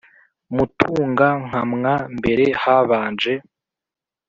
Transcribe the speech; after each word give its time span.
mutunga-nkamwa, 0.55 1.93
mbere 2.17 2.45
habanje 2.61 3.33